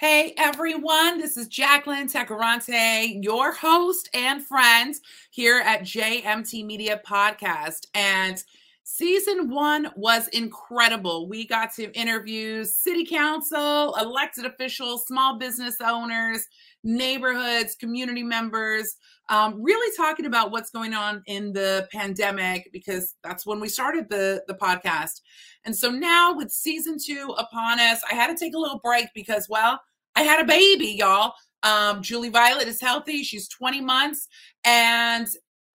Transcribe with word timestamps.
Hey 0.00 0.32
everyone, 0.38 1.18
this 1.18 1.36
is 1.36 1.46
Jacqueline 1.46 2.08
Tecarante, 2.08 3.22
your 3.22 3.52
host 3.52 4.08
and 4.14 4.42
friend 4.42 4.94
here 5.30 5.60
at 5.60 5.82
JMT 5.82 6.64
Media 6.64 7.02
Podcast. 7.06 7.86
And 7.92 8.42
season 8.82 9.50
one 9.50 9.90
was 9.96 10.28
incredible. 10.28 11.28
We 11.28 11.46
got 11.46 11.74
to 11.74 11.92
interview 11.92 12.64
city 12.64 13.04
council, 13.04 13.94
elected 14.00 14.46
officials, 14.46 15.04
small 15.06 15.36
business 15.36 15.76
owners, 15.82 16.46
neighborhoods, 16.82 17.74
community 17.74 18.22
members, 18.22 18.96
um, 19.28 19.62
really 19.62 19.94
talking 19.98 20.24
about 20.24 20.50
what's 20.50 20.70
going 20.70 20.94
on 20.94 21.22
in 21.26 21.52
the 21.52 21.86
pandemic 21.92 22.70
because 22.72 23.16
that's 23.22 23.44
when 23.44 23.60
we 23.60 23.68
started 23.68 24.08
the 24.08 24.42
the 24.48 24.54
podcast. 24.54 25.20
And 25.66 25.76
so 25.76 25.90
now 25.90 26.34
with 26.34 26.50
season 26.50 26.96
two 26.98 27.34
upon 27.36 27.78
us, 27.80 28.00
I 28.10 28.14
had 28.14 28.28
to 28.28 28.42
take 28.42 28.54
a 28.54 28.58
little 28.58 28.80
break 28.82 29.08
because, 29.14 29.46
well, 29.50 29.78
I 30.16 30.22
had 30.22 30.40
a 30.40 30.46
baby, 30.46 30.96
y'all. 30.98 31.34
Um, 31.62 32.02
Julie 32.02 32.30
Violet 32.30 32.68
is 32.68 32.80
healthy. 32.80 33.22
She's 33.22 33.48
20 33.48 33.80
months. 33.80 34.28
And 34.64 35.28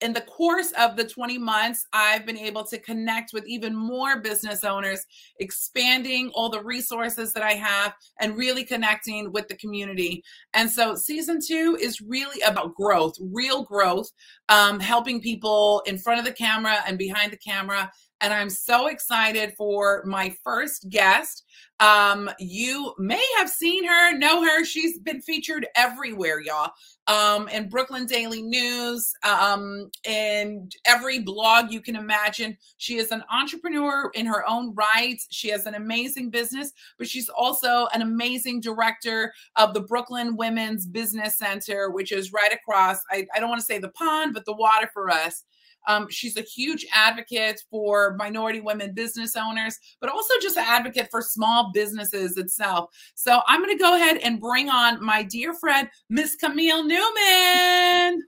in 0.02 0.12
the 0.12 0.22
course 0.22 0.74
of 0.78 0.98
the 0.98 1.08
20 1.08 1.38
months, 1.38 1.86
I've 1.94 2.26
been 2.26 2.38
able 2.38 2.66
to 2.66 2.78
connect 2.78 3.32
with 3.32 3.48
even 3.48 3.74
more 3.74 4.20
business 4.20 4.66
owners, 4.66 5.06
expanding 5.40 6.30
all 6.34 6.50
the 6.50 6.62
resources 6.62 7.32
that 7.32 7.44
I 7.44 7.54
have 7.54 7.94
and 8.20 8.36
really 8.36 8.66
connecting 8.66 9.32
with 9.32 9.48
the 9.48 9.56
community. 9.56 10.22
And 10.54 10.70
so, 10.70 10.96
season 10.96 11.40
two 11.46 11.78
is 11.80 12.02
really 12.02 12.42
about 12.42 12.76
growth, 12.76 13.16
real 13.22 13.64
growth, 13.64 14.12
um, 14.50 14.78
helping 14.78 15.22
people 15.22 15.82
in 15.86 15.98
front 15.98 16.20
of 16.20 16.26
the 16.26 16.34
camera 16.34 16.80
and 16.86 16.98
behind 16.98 17.32
the 17.32 17.38
camera 17.38 17.90
and 18.24 18.34
I'm 18.34 18.50
so 18.50 18.88
excited 18.88 19.54
for 19.58 20.02
my 20.06 20.34
first 20.46 20.90
guest. 20.90 21.44
Um, 21.84 22.30
you 22.40 22.94
may 22.98 23.22
have 23.38 23.50
seen 23.50 23.84
her, 23.84 24.18
know 24.18 24.42
her. 24.42 24.64
She's 24.64 25.00
been 25.00 25.20
featured 25.22 25.68
everywhere, 25.76 26.40
y'all. 26.40 26.72
Um, 27.08 27.50
in 27.50 27.68
Brooklyn 27.68 28.06
Daily 28.06 28.42
News, 28.42 29.14
um, 29.24 29.92
in 30.06 30.70
every 30.86 31.20
blog 31.20 31.74
you 31.74 31.82
can 31.82 31.98
imagine. 31.98 32.58
She 32.78 33.00
is 33.00 33.12
an 33.12 33.22
entrepreneur 33.30 34.10
in 34.14 34.26
her 34.26 34.50
own 34.50 34.74
right. 34.74 35.20
She 35.30 35.50
has 35.50 35.66
an 35.66 35.76
amazing 35.76 36.30
business, 36.30 36.72
but 36.98 37.10
she's 37.10 37.28
also 37.28 37.88
an 37.94 38.02
amazing 38.02 38.62
director 38.62 39.34
of 39.58 39.74
the 39.74 39.82
Brooklyn 39.82 40.38
Women's 40.38 40.88
Business 40.88 41.38
Center, 41.38 41.90
which 41.90 42.14
is 42.14 42.32
right 42.32 42.54
across, 42.54 43.00
I, 43.12 43.28
I 43.36 43.42
don't 43.42 43.50
want 43.50 43.60
to 43.60 43.66
say 43.66 43.80
the 43.80 43.90
pond, 43.90 44.34
but 44.34 44.46
the 44.46 44.56
water 44.56 44.90
for 44.94 45.10
us. 45.10 45.44
Um, 45.88 46.08
she's 46.10 46.38
a 46.38 46.42
huge 46.42 46.86
advocate 46.94 47.62
for 47.70 48.16
minority 48.18 48.62
women 48.62 48.94
business 48.94 49.36
owners, 49.36 49.78
but 50.00 50.10
also 50.10 50.34
just 50.42 50.58
an 50.58 50.66
advocate 50.66 51.10
for 51.12 51.22
small 51.22 51.72
businesses 51.74 52.38
itself. 52.38 52.90
So 53.16 53.42
I'm 53.48 53.62
going 53.62 53.76
to 53.76 53.82
go 53.82 53.96
ahead 53.96 54.18
and 54.18 54.40
bring 54.40 54.70
on 54.70 55.04
my 55.04 55.24
dear 55.24 55.54
friend, 55.54 55.90
Miss 56.10 56.36
Camille 56.36 56.84
Newman. 56.84 58.24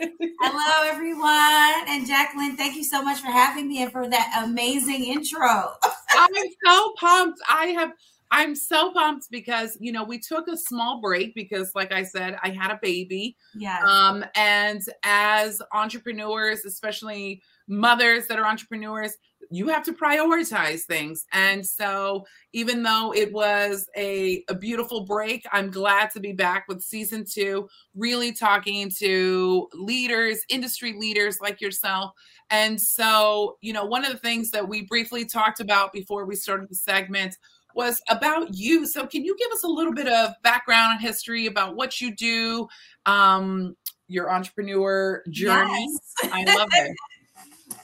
Hello, 0.40 0.88
everyone. 0.88 1.88
And 1.88 2.06
Jacqueline, 2.06 2.56
thank 2.56 2.76
you 2.76 2.84
so 2.84 3.02
much 3.02 3.18
for 3.18 3.26
having 3.26 3.68
me 3.68 3.82
and 3.82 3.90
for 3.90 4.08
that 4.08 4.44
amazing 4.44 5.04
intro. 5.04 5.72
I'm 6.12 6.30
so 6.64 6.92
pumped. 6.98 7.40
I 7.48 7.66
have 7.68 7.92
I'm 8.30 8.54
so 8.54 8.92
pumped 8.92 9.30
because 9.30 9.76
you 9.80 9.92
know 9.92 10.04
we 10.04 10.18
took 10.18 10.48
a 10.48 10.56
small 10.56 11.00
break 11.00 11.34
because, 11.34 11.72
like 11.74 11.92
I 11.92 12.02
said, 12.02 12.36
I 12.42 12.50
had 12.50 12.70
a 12.70 12.78
baby. 12.82 13.36
Yeah. 13.54 13.80
Um, 13.86 14.24
and 14.34 14.82
as 15.02 15.62
entrepreneurs, 15.72 16.64
especially 16.64 17.42
mothers 17.68 18.26
that 18.26 18.38
are 18.38 18.46
entrepreneurs, 18.46 19.14
you 19.50 19.68
have 19.68 19.84
to 19.84 19.92
prioritize 19.92 20.82
things. 20.82 21.24
And 21.32 21.64
so, 21.66 22.26
even 22.52 22.82
though 22.82 23.14
it 23.14 23.32
was 23.32 23.88
a, 23.96 24.44
a 24.48 24.54
beautiful 24.54 25.04
break, 25.04 25.46
I'm 25.52 25.70
glad 25.70 26.10
to 26.12 26.20
be 26.20 26.32
back 26.32 26.64
with 26.68 26.82
season 26.82 27.24
two, 27.30 27.68
really 27.94 28.32
talking 28.32 28.90
to 28.98 29.68
leaders, 29.72 30.40
industry 30.48 30.94
leaders 30.98 31.40
like 31.40 31.60
yourself. 31.60 32.12
And 32.50 32.80
so, 32.80 33.56
you 33.60 33.72
know, 33.72 33.84
one 33.84 34.04
of 34.04 34.12
the 34.12 34.18
things 34.18 34.50
that 34.52 34.68
we 34.68 34.82
briefly 34.82 35.24
talked 35.24 35.60
about 35.60 35.92
before 35.92 36.24
we 36.24 36.34
started 36.34 36.68
the 36.70 36.74
segment 36.74 37.36
was 37.78 38.02
about 38.10 38.52
you. 38.52 38.86
So, 38.86 39.06
can 39.06 39.24
you 39.24 39.36
give 39.38 39.52
us 39.52 39.62
a 39.62 39.68
little 39.68 39.94
bit 39.94 40.08
of 40.08 40.32
background 40.42 40.94
and 40.94 41.00
history 41.00 41.46
about 41.46 41.76
what 41.76 42.00
you 42.00 42.14
do, 42.14 42.68
um, 43.06 43.76
your 44.08 44.30
entrepreneur 44.30 45.22
journey? 45.30 45.86
Yes. 46.22 46.32
I 46.32 46.42
love 46.56 46.68
it. 46.72 46.96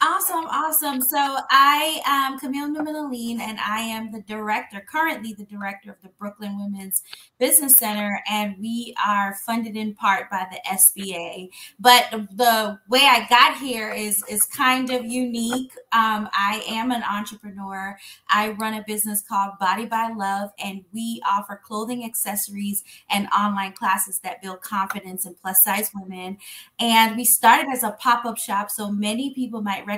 Awesome, 0.06 0.44
awesome. 0.50 1.00
So 1.00 1.38
I 1.48 2.03
am 2.04 2.38
Camille 2.38 2.69
Newman 2.69 3.41
and 3.41 3.59
I 3.59 3.81
am 3.81 4.12
the 4.12 4.20
director, 4.20 4.84
currently 4.87 5.32
the 5.32 5.47
director 5.47 5.92
of 5.92 5.97
the 6.03 6.10
Brooklyn 6.19 6.59
Women's 6.59 7.03
Business 7.38 7.78
Center, 7.78 8.20
and 8.31 8.54
we 8.60 8.94
are 9.04 9.34
funded 9.47 9.76
in 9.76 9.94
part 9.94 10.31
by 10.31 10.47
the 10.50 10.60
SBA. 10.69 11.48
But 11.81 12.10
the 12.10 12.78
way 12.87 13.00
I 13.00 13.26
got 13.31 13.56
here 13.56 13.92
is 13.92 14.22
is 14.28 14.42
kind 14.44 14.91
of 14.91 15.06
unique. 15.06 15.72
Um, 15.92 16.28
I 16.34 16.62
am 16.69 16.91
an 16.91 17.03
entrepreneur. 17.03 17.97
I 18.28 18.50
run 18.50 18.75
a 18.75 18.84
business 18.86 19.22
called 19.26 19.53
Body 19.59 19.86
by 19.86 20.12
Love, 20.15 20.50
and 20.59 20.84
we 20.92 21.22
offer 21.26 21.59
clothing, 21.65 22.04
accessories, 22.04 22.84
and 23.09 23.26
online 23.28 23.72
classes 23.72 24.19
that 24.19 24.42
build 24.42 24.60
confidence 24.60 25.25
in 25.25 25.34
plus 25.34 25.65
size 25.65 25.91
women. 25.94 26.36
And 26.78 27.16
we 27.16 27.25
started 27.25 27.71
as 27.72 27.82
a 27.82 27.92
pop 27.92 28.26
up 28.26 28.36
shop, 28.36 28.71
so 28.71 28.91
many 28.91 29.32
people 29.32 29.62
might 29.62 29.78
recognize 29.78 29.94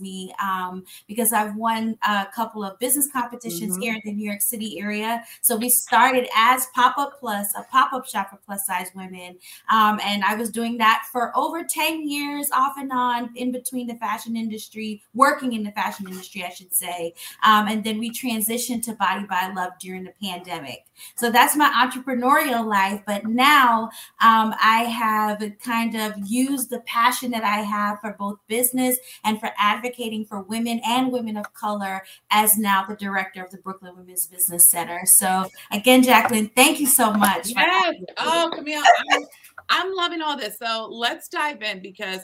me 0.00 0.32
um, 0.42 0.84
because 1.06 1.32
I've 1.32 1.54
won 1.56 1.98
a 2.06 2.26
couple 2.34 2.64
of 2.64 2.78
business 2.78 3.08
competitions 3.12 3.72
mm-hmm. 3.72 3.82
here 3.82 3.94
in 3.94 4.00
the 4.04 4.12
New 4.12 4.24
York 4.24 4.40
City 4.40 4.80
area. 4.80 5.22
So 5.40 5.56
we 5.56 5.68
started 5.68 6.28
as 6.36 6.66
Pop 6.74 6.98
Up 6.98 7.18
Plus, 7.18 7.52
a 7.56 7.62
pop 7.64 7.92
up 7.92 8.06
shop 8.06 8.30
for 8.30 8.38
plus 8.44 8.66
size 8.66 8.90
women. 8.94 9.36
Um, 9.70 10.00
and 10.04 10.24
I 10.24 10.34
was 10.34 10.50
doing 10.50 10.78
that 10.78 11.04
for 11.12 11.36
over 11.36 11.64
10 11.64 12.08
years, 12.08 12.48
off 12.52 12.74
and 12.78 12.92
on, 12.92 13.30
in 13.36 13.52
between 13.52 13.86
the 13.86 13.96
fashion 13.96 14.36
industry, 14.36 15.02
working 15.14 15.52
in 15.52 15.62
the 15.62 15.72
fashion 15.72 16.06
industry, 16.08 16.44
I 16.44 16.50
should 16.50 16.74
say. 16.74 17.14
Um, 17.44 17.68
and 17.68 17.84
then 17.84 17.98
we 17.98 18.10
transitioned 18.10 18.82
to 18.84 18.94
Body 18.94 19.26
by 19.26 19.52
Love 19.54 19.72
during 19.80 20.04
the 20.04 20.12
pandemic. 20.22 20.85
So 21.14 21.30
that's 21.30 21.56
my 21.56 21.70
entrepreneurial 21.70 22.66
life. 22.66 23.02
But 23.06 23.26
now 23.26 23.90
um, 24.20 24.54
I 24.60 24.84
have 24.84 25.42
kind 25.62 25.94
of 25.94 26.14
used 26.24 26.70
the 26.70 26.80
passion 26.80 27.30
that 27.32 27.44
I 27.44 27.58
have 27.62 28.00
for 28.00 28.14
both 28.18 28.38
business 28.46 28.98
and 29.24 29.40
for 29.40 29.50
advocating 29.58 30.24
for 30.24 30.42
women 30.42 30.80
and 30.86 31.12
women 31.12 31.36
of 31.36 31.52
color 31.54 32.02
as 32.30 32.56
now 32.56 32.84
the 32.84 32.96
director 32.96 33.44
of 33.44 33.50
the 33.50 33.58
Brooklyn 33.58 33.96
Women's 33.96 34.26
Business 34.26 34.68
Center. 34.68 35.00
So 35.04 35.48
again, 35.70 36.02
Jacqueline, 36.02 36.50
thank 36.54 36.80
you 36.80 36.86
so 36.86 37.12
much. 37.12 37.48
Yes. 37.50 37.94
Oh, 38.18 38.50
Camille, 38.54 38.82
I'm, 39.12 39.22
I'm 39.68 39.94
loving 39.94 40.22
all 40.22 40.36
this. 40.36 40.58
So 40.58 40.88
let's 40.90 41.28
dive 41.28 41.62
in 41.62 41.80
because 41.80 42.20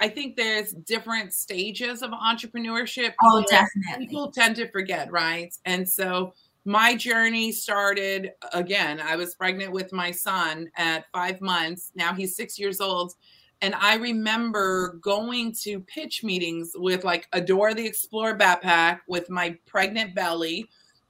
I 0.00 0.08
think 0.08 0.36
there's 0.36 0.72
different 0.72 1.32
stages 1.32 2.02
of 2.02 2.10
entrepreneurship. 2.10 3.14
Oh, 3.22 3.44
definitely. 3.48 4.06
People 4.06 4.30
tend 4.30 4.56
to 4.56 4.70
forget, 4.70 5.10
right? 5.10 5.52
And 5.64 5.88
so 5.88 6.34
my 6.68 6.94
journey 6.94 7.50
started 7.50 8.32
again. 8.52 9.00
I 9.00 9.16
was 9.16 9.34
pregnant 9.34 9.72
with 9.72 9.90
my 9.90 10.10
son 10.10 10.70
at 10.76 11.06
five 11.14 11.40
months. 11.40 11.92
Now 11.94 12.12
he's 12.12 12.36
six 12.36 12.58
years 12.58 12.78
old. 12.78 13.14
And 13.62 13.74
I 13.74 13.94
remember 13.94 14.98
going 15.00 15.54
to 15.62 15.80
pitch 15.80 16.22
meetings 16.22 16.72
with 16.74 17.04
like 17.04 17.26
a 17.32 17.40
Dora 17.40 17.72
the 17.72 17.86
Explorer 17.86 18.36
backpack 18.36 18.98
with 19.08 19.30
my 19.30 19.56
pregnant 19.66 20.14
belly 20.14 20.68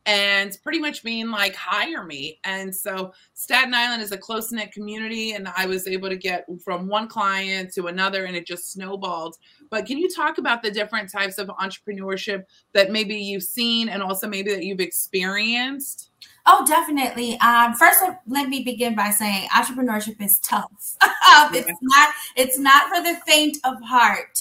and 0.08 0.58
pretty 0.62 0.78
much 0.78 1.04
being 1.04 1.30
like, 1.30 1.54
hire 1.54 2.02
me. 2.02 2.40
And 2.44 2.74
so 2.74 3.12
Staten 3.34 3.74
Island 3.74 4.00
is 4.00 4.10
a 4.10 4.16
close 4.16 4.50
knit 4.50 4.72
community, 4.72 5.32
and 5.32 5.46
I 5.54 5.66
was 5.66 5.86
able 5.86 6.08
to 6.08 6.16
get 6.16 6.46
from 6.64 6.88
one 6.88 7.08
client 7.08 7.74
to 7.74 7.88
another, 7.88 8.24
and 8.24 8.34
it 8.34 8.46
just 8.46 8.72
snowballed. 8.72 9.36
But 9.70 9.84
can 9.84 9.98
you 9.98 10.08
talk 10.08 10.38
about 10.38 10.62
the 10.62 10.70
different 10.70 11.12
types 11.12 11.36
of 11.36 11.48
entrepreneurship 11.48 12.44
that 12.72 12.90
maybe 12.90 13.16
you've 13.16 13.42
seen 13.42 13.90
and 13.90 14.02
also 14.02 14.26
maybe 14.26 14.50
that 14.54 14.64
you've 14.64 14.80
experienced? 14.80 16.08
Oh, 16.46 16.64
definitely. 16.66 17.38
Um, 17.40 17.74
first, 17.74 18.02
let 18.26 18.48
me 18.48 18.64
begin 18.64 18.94
by 18.94 19.10
saying 19.10 19.46
entrepreneurship 19.48 20.22
is 20.24 20.38
tough. 20.38 20.96
um, 21.02 21.54
it's 21.54 21.70
not. 21.82 22.14
It's 22.34 22.58
not 22.58 22.88
for 22.88 23.02
the 23.02 23.20
faint 23.26 23.58
of 23.62 23.74
heart. 23.82 24.37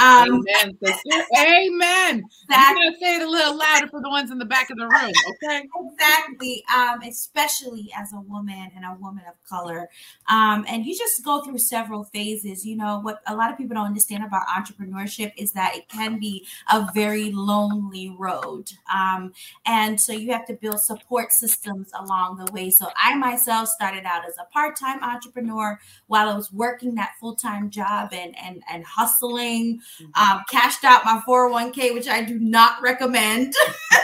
Um, 0.00 0.42
Amen, 0.48 0.78
sister. 0.82 1.24
Amen. 1.36 2.24
I'm 2.48 2.74
going 2.74 2.92
to 2.92 2.98
say 2.98 3.16
it 3.16 3.22
a 3.22 3.30
little 3.30 3.56
louder 3.56 3.86
for 3.88 4.00
the 4.00 4.08
ones 4.08 4.30
in 4.30 4.38
the 4.38 4.46
back 4.46 4.70
of 4.70 4.78
the 4.78 4.86
room, 4.86 5.12
okay? 5.28 5.68
Exactly. 5.92 6.64
Um, 6.74 7.02
especially 7.02 7.90
as 7.96 8.12
a 8.14 8.20
woman 8.20 8.70
and 8.74 8.84
a 8.84 8.96
woman 8.98 9.24
of 9.28 9.34
color. 9.46 9.88
Um, 10.28 10.64
and 10.68 10.86
you 10.86 10.96
just 10.96 11.22
go 11.24 11.42
through 11.42 11.58
several 11.58 12.04
phases. 12.04 12.64
You 12.64 12.76
know, 12.76 13.00
what 13.00 13.20
a 13.26 13.36
lot 13.36 13.50
of 13.52 13.58
people 13.58 13.74
don't 13.74 13.86
understand 13.86 14.24
about 14.24 14.46
entrepreneurship 14.46 15.32
is 15.36 15.52
that 15.52 15.76
it 15.76 15.88
can 15.88 16.18
be 16.18 16.46
a 16.72 16.88
very 16.94 17.30
lonely 17.30 18.14
road. 18.18 18.72
Um, 18.92 19.32
and 19.66 20.00
so 20.00 20.12
you 20.12 20.32
have 20.32 20.46
to 20.46 20.54
build 20.54 20.80
support 20.80 21.32
systems 21.32 21.90
along 21.98 22.42
the 22.44 22.50
way. 22.52 22.70
So 22.70 22.88
I 22.96 23.14
myself 23.16 23.68
started 23.68 24.04
out 24.04 24.26
as 24.26 24.36
a 24.38 24.44
part 24.52 24.76
time 24.76 25.02
entrepreneur 25.02 25.78
while 26.06 26.28
I 26.28 26.34
was 26.34 26.52
working 26.52 26.94
that 26.94 27.12
full 27.20 27.36
time 27.36 27.68
job 27.70 28.12
and, 28.12 28.34
and, 28.38 28.62
and 28.70 28.84
hustling. 28.84 29.80
Um, 30.14 30.42
cashed 30.48 30.84
out 30.84 31.04
my 31.04 31.20
401k, 31.26 31.94
which 31.94 32.08
I 32.08 32.22
do 32.22 32.38
not 32.38 32.80
recommend 32.82 33.54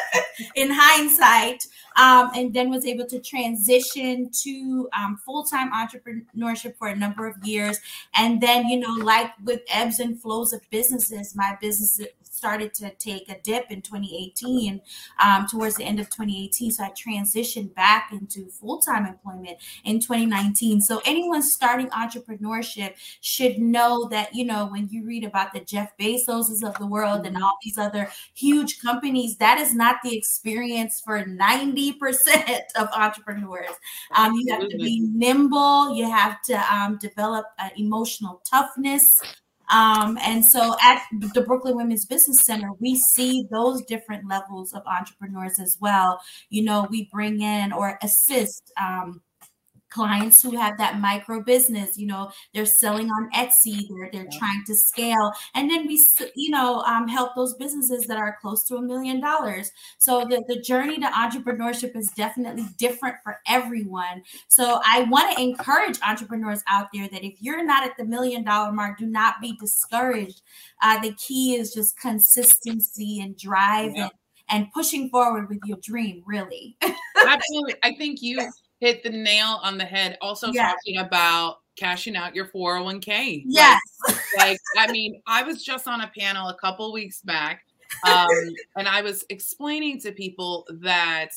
in 0.55 0.71
hindsight. 0.71 1.67
Um, 1.97 2.31
and 2.35 2.53
then 2.53 2.69
was 2.69 2.85
able 2.85 3.07
to 3.07 3.19
transition 3.21 4.29
to 4.43 4.89
um, 4.95 5.19
full-time 5.25 5.73
entrepreneurship 5.73 6.77
for 6.77 6.89
a 6.89 6.97
number 6.97 7.27
of 7.27 7.43
years. 7.43 7.79
And 8.15 8.39
then 8.39 8.67
you 8.67 8.79
know 8.79 8.93
like 8.93 9.31
with 9.43 9.63
ebbs 9.71 9.99
and 9.99 10.21
flows 10.21 10.53
of 10.53 10.61
businesses 10.71 11.35
my 11.35 11.57
business 11.59 11.99
started 12.47 12.73
to 12.73 12.91
take 12.95 13.29
a 13.29 13.41
dip 13.43 13.71
in 13.71 13.83
2018 13.83 14.81
um, 15.21 15.47
towards 15.51 15.75
the 15.75 15.85
end 15.85 15.99
of 15.99 16.09
2018 16.11 16.71
so 16.71 16.85
i 16.85 16.91
transitioned 16.91 17.75
back 17.75 18.13
into 18.13 18.47
full-time 18.49 19.05
employment 19.05 19.57
in 19.85 19.99
2019 19.99 20.81
so 20.81 21.01
anyone 21.05 21.43
starting 21.43 21.89
entrepreneurship 21.89 22.95
should 23.21 23.59
know 23.59 24.07
that 24.09 24.33
you 24.33 24.45
know 24.45 24.67
when 24.67 24.89
you 24.91 25.05
read 25.05 25.25
about 25.25 25.53
the 25.53 25.61
jeff 25.61 25.91
bezoses 25.99 26.63
of 26.63 26.77
the 26.79 26.87
world 26.87 27.27
and 27.27 27.37
all 27.37 27.59
these 27.65 27.79
other 27.79 28.09
huge 28.35 28.81
companies 28.81 29.37
that 29.39 29.59
is 29.59 29.75
not 29.75 29.97
the 30.05 30.17
experience 30.17 31.01
for 31.05 31.25
90% 31.25 32.61
of 32.79 32.89
entrepreneurs. 32.97 33.71
Um, 34.15 34.35
you 34.35 34.53
have 34.53 34.69
to 34.69 34.77
be 34.77 35.01
nimble. 35.01 35.95
You 35.95 36.11
have 36.11 36.43
to 36.43 36.75
um, 36.75 36.99
develop 36.99 37.47
emotional 37.77 38.43
toughness 38.45 39.21
um, 39.69 40.19
and 40.23 40.45
so 40.45 40.77
at 40.83 41.03
the 41.33 41.43
Brooklyn 41.43 41.77
Women's 41.77 42.07
Business 42.07 42.43
Center, 42.45 42.71
we 42.79 42.97
see 42.97 43.47
those 43.51 43.83
different 43.83 44.29
levels 44.29 44.73
of 44.73 44.83
entrepreneurs 44.87 45.59
as 45.59 45.77
well. 45.81 46.21
You 46.51 46.65
know, 46.65 46.87
we 46.91 47.09
bring 47.13 47.41
in 47.41 47.73
or 47.73 47.99
assist 48.03 48.73
um, 48.81 49.23
clients 49.97 50.43
who 50.43 50.57
have 50.57 50.77
that 50.79 51.01
micro 51.01 51.43
business 51.43 51.97
you 51.97 52.07
know 52.07 52.31
they're 52.55 52.67
selling 52.67 53.09
on 53.09 53.31
etsy 53.35 53.87
they're, 53.89 54.11
they're 54.13 54.29
yeah. 54.31 54.39
trying 54.39 54.63
to 54.67 54.75
scale. 54.75 55.33
And 55.55 55.71
then 55.71 55.87
we 55.87 56.01
you 56.35 56.51
know 56.51 56.81
um, 56.83 57.09
help 57.09 57.35
those 57.35 57.55
businesses 57.55 58.07
that 58.07 58.19
are 58.19 58.37
close 58.41 58.65
to 58.65 58.77
a 58.77 58.83
million 58.83 59.21
dollars. 59.21 59.71
So 59.99 60.21
the, 60.21 60.43
the 60.49 60.61
journey 60.61 60.99
to 60.99 61.07
entrepreneurship 61.07 61.97
is 61.97 62.11
definitely 62.17 62.67
different 62.79 63.17
for 63.23 63.39
everyone. 63.47 64.23
So 64.49 64.81
i 64.87 65.03
want 65.05 65.37
to 65.37 65.43
encourage 65.43 65.99
entrepreneurs 66.03 66.63
out 66.69 66.89
there 66.93 67.09
that 67.09 67.25
if 67.25 67.35
you're 67.41 67.65
not 67.65 67.85
at 67.85 67.97
the 67.97 68.05
million 68.05 68.45
dollar 68.45 68.73
mark 68.73 68.99
do 68.99 69.07
not 69.07 69.41
be 69.41 69.57
discouraged. 69.57 70.43
Uh, 70.83 71.01
the 71.01 71.15
key 71.15 71.57
is 71.57 71.73
just 71.73 71.99
consistency 71.99 73.21
and 73.21 73.37
drive 73.37 73.93
yeah. 73.95 74.03
and, 74.03 74.11
and 74.49 74.73
pushing 74.73 75.09
forward 75.09 75.49
with 75.49 75.61
your 75.65 75.79
dream 75.83 76.23
really. 76.27 76.77
Absolutely. 77.17 77.75
I 77.83 77.95
think 77.95 78.23
you 78.23 78.39
hit 78.81 79.03
the 79.03 79.11
nail 79.11 79.61
on 79.63 79.79
the 79.79 79.85
head. 79.85 80.19
Also 80.21 80.53
talking 80.53 80.99
about 80.99 81.59
cashing 81.77 82.17
out 82.17 82.35
your 82.35 82.47
401k. 82.47 83.43
Yes. 83.47 83.81
Like, 84.09 84.19
like, 84.39 84.59
I 84.77 84.91
mean, 84.91 85.23
I 85.27 85.43
was 85.43 85.63
just 85.63 85.87
on 85.87 86.01
a 86.01 86.11
panel 86.19 86.49
a 86.49 86.55
couple 86.55 86.93
weeks 86.93 87.21
back, 87.21 87.65
um, 88.07 88.29
and 88.77 88.89
I 88.89 89.03
was 89.03 89.25
explaining 89.31 90.01
to 90.01 90.13
people 90.13 90.67
that 90.81 91.31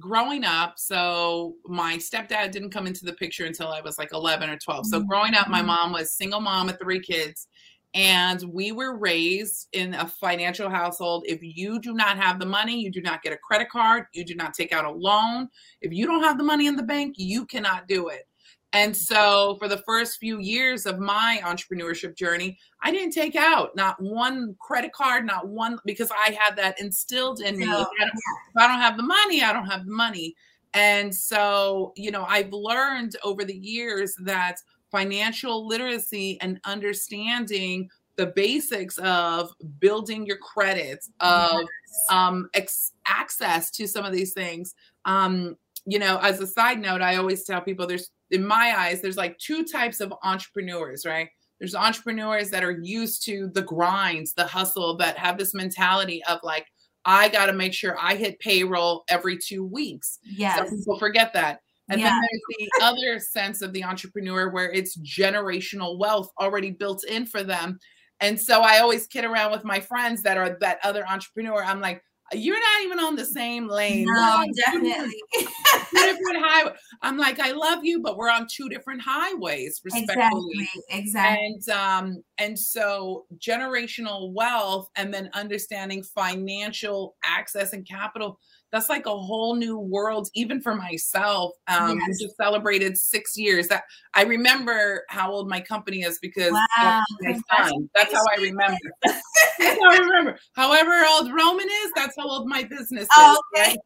growing 0.00 0.44
up, 0.44 0.78
so 0.78 1.54
my 1.66 1.96
stepdad 1.96 2.50
didn't 2.50 2.70
come 2.70 2.86
into 2.86 3.04
the 3.04 3.12
picture 3.12 3.44
until 3.44 3.68
I 3.68 3.80
was 3.80 3.96
like 3.96 4.12
11 4.12 4.50
or 4.50 4.58
12. 4.58 4.86
So 4.86 5.00
growing 5.00 5.34
up, 5.34 5.48
my 5.48 5.58
mm-hmm. 5.58 5.68
mom 5.68 5.92
was 5.92 6.10
single 6.10 6.40
mom 6.40 6.68
of 6.68 6.78
three 6.80 7.00
kids 7.00 7.46
and 7.94 8.42
we 8.52 8.72
were 8.72 8.96
raised 8.96 9.68
in 9.72 9.94
a 9.94 10.06
financial 10.06 10.68
household. 10.68 11.24
If 11.26 11.38
you 11.42 11.80
do 11.80 11.94
not 11.94 12.18
have 12.18 12.40
the 12.40 12.46
money, 12.46 12.80
you 12.80 12.90
do 12.90 13.00
not 13.00 13.22
get 13.22 13.32
a 13.32 13.38
credit 13.38 13.70
card, 13.70 14.06
you 14.12 14.24
do 14.24 14.34
not 14.34 14.52
take 14.52 14.72
out 14.72 14.84
a 14.84 14.90
loan. 14.90 15.48
If 15.80 15.92
you 15.92 16.06
don't 16.06 16.22
have 16.22 16.36
the 16.36 16.44
money 16.44 16.66
in 16.66 16.74
the 16.74 16.82
bank, 16.82 17.14
you 17.16 17.46
cannot 17.46 17.86
do 17.86 18.08
it. 18.08 18.26
And 18.72 18.96
so, 18.96 19.56
for 19.60 19.68
the 19.68 19.82
first 19.86 20.18
few 20.18 20.40
years 20.40 20.84
of 20.84 20.98
my 20.98 21.40
entrepreneurship 21.44 22.16
journey, 22.16 22.58
I 22.82 22.90
didn't 22.90 23.12
take 23.12 23.36
out 23.36 23.76
not 23.76 24.02
one 24.02 24.56
credit 24.60 24.92
card, 24.92 25.24
not 25.24 25.46
one, 25.46 25.78
because 25.84 26.10
I 26.10 26.32
had 26.32 26.56
that 26.56 26.80
instilled 26.80 27.40
in 27.40 27.56
me. 27.56 27.66
If 27.66 27.70
I, 27.70 27.76
don't, 27.76 27.90
if 28.00 28.56
I 28.56 28.66
don't 28.66 28.80
have 28.80 28.96
the 28.96 29.04
money, 29.04 29.44
I 29.44 29.52
don't 29.52 29.66
have 29.66 29.86
the 29.86 29.92
money. 29.92 30.34
And 30.74 31.14
so, 31.14 31.92
you 31.96 32.10
know, 32.10 32.24
I've 32.24 32.52
learned 32.52 33.14
over 33.22 33.44
the 33.44 33.56
years 33.56 34.16
that 34.24 34.56
financial 34.94 35.66
literacy 35.66 36.38
and 36.40 36.60
understanding 36.64 37.88
the 38.16 38.26
basics 38.26 38.96
of 38.98 39.50
building 39.80 40.24
your 40.24 40.36
credits 40.36 41.10
of 41.18 41.50
yes. 41.62 42.06
um, 42.10 42.48
ex- 42.54 42.92
access 43.08 43.72
to 43.72 43.88
some 43.88 44.04
of 44.04 44.12
these 44.12 44.32
things. 44.32 44.74
Um, 45.04 45.56
you 45.86 45.98
know 45.98 46.18
as 46.22 46.40
a 46.40 46.46
side 46.46 46.80
note 46.80 47.02
i 47.02 47.16
always 47.16 47.44
tell 47.44 47.60
people 47.60 47.86
there's 47.86 48.10
in 48.30 48.42
my 48.44 48.74
eyes 48.74 49.02
there's 49.02 49.16
like 49.16 49.36
two 49.38 49.64
types 49.64 50.00
of 50.00 50.12
entrepreneurs 50.22 51.04
right? 51.04 51.28
There's 51.60 51.74
entrepreneurs 51.74 52.50
that 52.50 52.64
are 52.64 52.78
used 52.82 53.24
to 53.26 53.48
the 53.54 53.62
grinds 53.62 54.32
the 54.34 54.46
hustle 54.46 54.96
that 54.96 55.16
have 55.18 55.38
this 55.38 55.54
mentality 55.54 56.22
of 56.24 56.40
like 56.42 56.66
i 57.04 57.28
got 57.28 57.46
to 57.46 57.52
make 57.52 57.74
sure 57.74 57.96
i 58.00 58.14
hit 58.14 58.38
payroll 58.40 59.04
every 59.08 59.38
two 59.38 59.64
weeks. 59.64 60.18
Some 60.56 60.78
people 60.78 60.98
forget 60.98 61.32
that 61.34 61.60
and 61.88 62.00
yeah. 62.00 62.10
then 62.10 62.20
there's 62.20 62.42
the 62.58 62.84
other 62.84 63.18
sense 63.18 63.62
of 63.62 63.72
the 63.72 63.84
entrepreneur 63.84 64.50
where 64.50 64.70
it's 64.70 64.96
generational 64.98 65.98
wealth 65.98 66.30
already 66.40 66.70
built 66.70 67.04
in 67.04 67.26
for 67.26 67.42
them. 67.42 67.78
And 68.20 68.40
so 68.40 68.62
I 68.62 68.78
always 68.78 69.06
kid 69.06 69.24
around 69.24 69.52
with 69.52 69.64
my 69.64 69.80
friends 69.80 70.22
that 70.22 70.38
are 70.38 70.56
that 70.60 70.78
other 70.82 71.06
entrepreneur. 71.06 71.62
I'm 71.62 71.80
like, 71.80 72.02
you're 72.32 72.58
not 72.58 72.84
even 72.84 73.00
on 73.00 73.16
the 73.16 73.24
same 73.24 73.68
lane. 73.68 74.06
No, 74.08 74.44
definitely. 74.64 75.12
Two 75.38 75.46
different 75.92 76.38
highway. 76.38 76.72
I'm 77.02 77.18
like, 77.18 77.38
I 77.38 77.52
love 77.52 77.84
you, 77.84 78.00
but 78.00 78.16
we're 78.16 78.30
on 78.30 78.46
two 78.50 78.68
different 78.68 79.02
highways, 79.04 79.80
respectfully. 79.84 80.54
Exactly. 80.62 80.98
Exactly. 80.98 81.46
And 81.46 81.68
um, 81.68 82.22
and 82.38 82.58
so 82.58 83.26
generational 83.38 84.32
wealth 84.32 84.88
and 84.96 85.12
then 85.12 85.28
understanding 85.34 86.02
financial 86.02 87.14
access 87.24 87.72
and 87.72 87.86
capital 87.86 88.38
that's 88.74 88.88
like 88.88 89.06
a 89.06 89.16
whole 89.16 89.54
new 89.54 89.78
world 89.78 90.28
even 90.34 90.60
for 90.60 90.74
myself 90.74 91.52
um 91.68 91.96
yes. 91.96 92.20
just 92.20 92.36
celebrated 92.36 92.98
six 92.98 93.38
years 93.38 93.68
that 93.68 93.84
i 94.14 94.24
remember 94.24 95.04
how 95.08 95.30
old 95.30 95.48
my 95.48 95.60
company 95.60 96.02
is 96.02 96.18
because 96.18 96.50
wow. 96.50 97.00
that's 97.20 97.40
my 97.48 97.62
son 97.62 97.88
that's 97.94 98.12
how 98.12 98.20
i 98.36 98.42
remember 98.42 98.76
that's 99.04 99.80
how 99.80 99.92
i 99.92 99.98
remember 99.98 100.36
however 100.54 101.04
old 101.10 101.32
roman 101.32 101.66
is 101.66 101.92
that's 101.94 102.16
how 102.18 102.28
old 102.28 102.48
my 102.48 102.64
business 102.64 103.06
oh, 103.16 103.40
is 103.54 103.62
okay. 103.62 103.76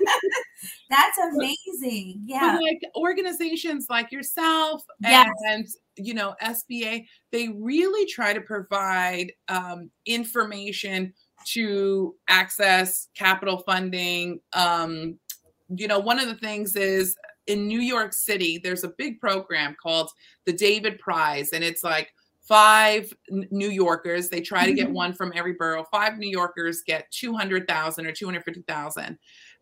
that's 0.90 1.18
amazing 1.34 2.22
yeah 2.24 2.54
but 2.54 2.62
like 2.62 2.80
organizations 2.96 3.86
like 3.90 4.10
yourself 4.10 4.82
yes. 5.02 5.28
and 5.46 5.66
you 5.96 6.14
know 6.14 6.34
sba 6.42 7.04
they 7.32 7.48
really 7.60 8.06
try 8.06 8.32
to 8.32 8.40
provide 8.40 9.30
um, 9.48 9.90
information 10.06 11.12
to 11.46 12.14
access 12.28 13.08
capital 13.14 13.58
funding. 13.58 14.40
Um, 14.52 15.18
you 15.74 15.88
know, 15.88 15.98
one 15.98 16.18
of 16.18 16.28
the 16.28 16.34
things 16.34 16.76
is 16.76 17.16
in 17.46 17.66
New 17.66 17.80
York 17.80 18.12
City, 18.12 18.58
there's 18.58 18.84
a 18.84 18.92
big 18.96 19.20
program 19.20 19.76
called 19.80 20.10
the 20.46 20.52
David 20.52 20.98
Prize, 20.98 21.50
and 21.52 21.64
it's 21.64 21.82
like 21.82 22.12
five 22.42 23.12
New 23.30 23.70
Yorkers. 23.70 24.28
They 24.28 24.40
try 24.40 24.66
to 24.66 24.72
get 24.72 24.86
mm-hmm. 24.86 24.94
one 24.94 25.12
from 25.12 25.32
every 25.34 25.54
borough. 25.54 25.86
Five 25.90 26.18
New 26.18 26.28
Yorkers 26.28 26.82
get 26.82 27.10
200,000 27.10 28.06
or 28.06 28.12
250,000. 28.12 29.18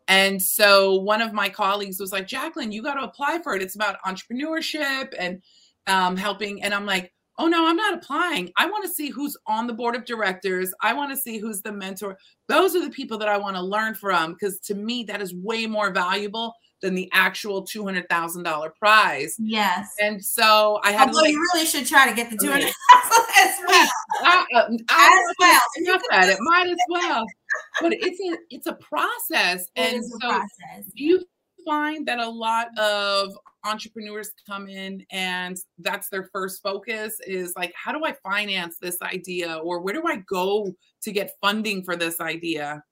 And 0.09 0.43
so 0.43 0.97
one 0.97 1.23
of 1.23 1.33
my 1.33 1.49
colleagues 1.49 2.01
was 2.01 2.11
like, 2.11 2.27
Jacqueline, 2.27 2.73
you 2.73 2.83
got 2.83 2.95
to 2.95 3.03
apply 3.03 3.41
for 3.45 3.55
it. 3.55 3.63
It's 3.63 3.77
about 3.77 3.97
entrepreneurship 4.05 5.15
and 5.19 5.43
um, 5.87 6.17
helping. 6.17 6.63
And 6.63 6.75
I'm 6.75 6.87
like, 6.87 7.13
oh 7.41 7.49
no, 7.49 7.67
I'm 7.67 7.77
not 7.77 7.95
applying. 7.95 8.53
I 8.59 8.67
want 8.67 8.85
to 8.85 8.91
see 8.91 9.09
who's 9.09 9.37
on 9.47 9.67
the 9.67 9.73
board 9.73 9.97
of 9.97 10.05
directors. 10.05 10.73
I 10.83 10.93
want 10.93 11.11
to 11.11 11.17
see 11.17 11.39
who's 11.39 11.63
the 11.63 11.73
mentor. 11.73 12.19
Those 12.49 12.77
are 12.77 12.85
the 12.85 12.91
people 12.91 13.17
that 13.19 13.29
I 13.29 13.39
want 13.39 13.57
to 13.57 13.63
learn 13.63 13.95
from 13.95 14.35
because 14.35 14.61
to 14.61 14.75
me, 14.75 15.05
that 15.05 15.23
is 15.23 15.35
way 15.35 15.67
more 15.67 15.91
valuable 15.91 16.55
than 16.83 16.95
the 16.95 17.09
actual 17.13 17.63
two 17.63 17.83
hundred 17.83 18.09
thousand 18.11 18.43
dollar 18.43 18.71
prize. 18.79 19.37
Yes. 19.39 19.89
And 20.01 20.23
so 20.23 20.81
I 20.85 20.93
had. 20.93 21.09
Although 21.09 21.23
like, 21.23 21.33
you 21.33 21.49
really 21.55 21.67
should 21.67 21.87
try 21.87 22.09
to 22.09 22.15
get 22.15 22.31
the 22.31 22.37
two 22.37 22.51
hundred 22.51 22.67
as 23.39 23.55
well. 23.67 23.89
I, 24.23 24.45
uh, 24.55 24.69
I, 24.91 25.27
as 25.31 25.37
well. 25.39 25.61
Enough 25.79 26.03
at 26.13 26.29
it. 26.29 26.39
Might 26.41 26.69
as 26.69 26.79
well. 26.89 27.25
But 27.81 27.95
it's 27.95 28.21
a 28.21 28.39
it's 28.51 28.67
a 28.67 28.75
process. 28.75 29.67
It 29.77 29.95
and 29.95 30.05
so 30.05 30.19
process. 30.19 30.93
do 30.95 31.05
you 31.05 31.25
find 31.65 32.07
that 32.07 32.19
a 32.19 32.29
lot 32.29 32.69
of 32.79 33.35
entrepreneurs 33.65 34.31
come 34.49 34.69
in 34.69 35.05
and 35.11 35.59
that's 35.79 36.09
their 36.09 36.29
first 36.33 36.63
focus 36.63 37.17
is 37.27 37.53
like 37.57 37.73
how 37.75 37.93
do 37.93 38.05
i 38.05 38.15
finance 38.23 38.77
this 38.81 38.97
idea 39.03 39.57
or 39.63 39.81
where 39.81 39.95
do 39.95 40.03
i 40.07 40.17
go 40.29 40.73
to 41.03 41.13
get 41.13 41.33
funding 41.41 41.83
for 41.83 41.97
this 41.97 42.21
idea 42.21 42.83